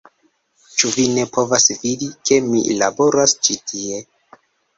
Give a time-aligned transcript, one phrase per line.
[0.77, 4.03] Ĉu vi ne povas vidi, ke mi laboras ĉi tie